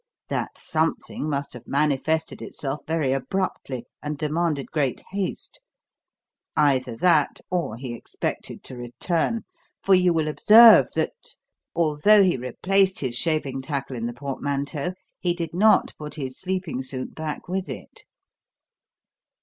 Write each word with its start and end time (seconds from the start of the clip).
That 0.29 0.57
'something' 0.57 1.29
must 1.29 1.53
have 1.53 1.67
manifested 1.67 2.41
itself 2.41 2.79
very 2.87 3.11
abruptly, 3.11 3.85
and 4.01 4.17
demanded 4.17 4.71
great 4.71 5.03
haste 5.11 5.61
either 6.57 6.95
that, 6.95 7.39
or 7.51 7.75
he 7.75 7.93
expected 7.93 8.63
to 8.63 8.75
return; 8.77 9.43
for 9.83 9.93
you 9.93 10.11
will 10.11 10.27
observe 10.27 10.87
that, 10.95 11.35
although 11.75 12.23
he 12.23 12.35
replaced 12.35 12.97
his 12.97 13.15
shaving 13.15 13.61
tackle 13.61 13.95
in 13.95 14.07
the 14.07 14.13
portmanteau, 14.13 14.93
he 15.19 15.35
did 15.35 15.53
not 15.53 15.95
put 15.99 16.15
his 16.15 16.35
sleeping 16.35 16.81
suit 16.81 17.13
back 17.13 17.47
with 17.47 17.69
it. 17.69 18.05